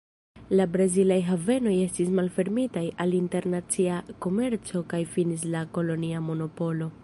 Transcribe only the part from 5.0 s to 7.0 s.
finis la kolonia monopolo.